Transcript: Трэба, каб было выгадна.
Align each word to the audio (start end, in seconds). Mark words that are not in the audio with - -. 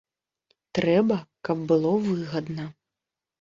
Трэба, 0.77 1.17
каб 1.49 1.61
было 1.73 1.91
выгадна. 2.07 2.65